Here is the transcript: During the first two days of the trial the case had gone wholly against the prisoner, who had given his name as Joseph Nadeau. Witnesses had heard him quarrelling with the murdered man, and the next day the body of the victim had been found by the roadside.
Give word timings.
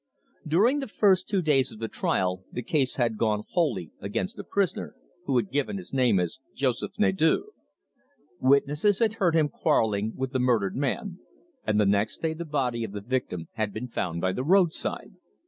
During 0.47 0.79
the 0.79 0.87
first 0.87 1.29
two 1.29 1.43
days 1.43 1.71
of 1.71 1.77
the 1.77 1.87
trial 1.87 2.43
the 2.51 2.63
case 2.63 2.95
had 2.95 3.19
gone 3.19 3.43
wholly 3.49 3.91
against 3.99 4.35
the 4.35 4.43
prisoner, 4.43 4.95
who 5.25 5.37
had 5.37 5.51
given 5.51 5.77
his 5.77 5.93
name 5.93 6.19
as 6.19 6.39
Joseph 6.55 6.97
Nadeau. 6.97 7.51
Witnesses 8.39 8.97
had 8.97 9.13
heard 9.21 9.35
him 9.35 9.47
quarrelling 9.47 10.13
with 10.15 10.31
the 10.31 10.39
murdered 10.39 10.75
man, 10.75 11.19
and 11.67 11.79
the 11.79 11.85
next 11.85 12.19
day 12.19 12.33
the 12.33 12.45
body 12.45 12.83
of 12.83 12.93
the 12.93 13.01
victim 13.01 13.45
had 13.53 13.71
been 13.71 13.89
found 13.89 14.21
by 14.21 14.31
the 14.31 14.43
roadside. 14.43 15.13